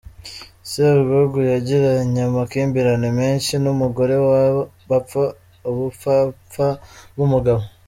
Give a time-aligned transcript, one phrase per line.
[0.71, 4.41] Sebwugugu yagiranye amakimbirane menshi n’umugore we
[4.89, 5.23] bapfa
[5.69, 6.67] ubupfapfa
[7.15, 7.61] bw’umugabo.